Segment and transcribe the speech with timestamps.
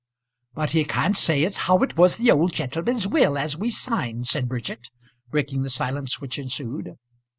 [0.55, 4.25] "But he can't say as how it was the old gentlemen's will as we signed,"
[4.25, 4.89] said Bridget,
[5.29, 6.97] breaking the silence which ensued.